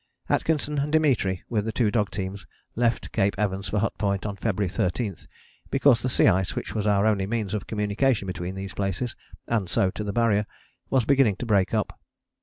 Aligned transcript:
Atkinson 0.29 0.79
and 0.79 0.91
Dimitri 0.91 1.43
with 1.47 1.63
the 1.63 1.71
two 1.71 1.91
dog 1.91 2.09
teams 2.09 2.47
left 2.75 3.11
Cape 3.11 3.35
Evans 3.37 3.69
for 3.69 3.77
Hut 3.77 3.95
Point 3.99 4.25
on 4.25 4.35
February 4.35 4.67
13 4.67 5.15
because 5.69 6.01
the 6.01 6.09
sea 6.09 6.25
ice, 6.25 6.55
which 6.55 6.73
was 6.73 6.87
our 6.87 7.05
only 7.05 7.27
means 7.27 7.53
of 7.53 7.67
communication 7.67 8.25
between 8.25 8.55
these 8.55 8.73
places, 8.73 9.15
and 9.45 9.69
so 9.69 9.91
to 9.91 10.03
the 10.03 10.11
Barrier, 10.11 10.47
was 10.89 11.05
beginning 11.05 11.35
to 11.35 11.45
break 11.45 11.71
up. 11.75 11.99